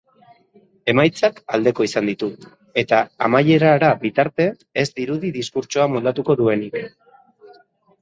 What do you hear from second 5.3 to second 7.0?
diskurtsoa moldatuko duenik.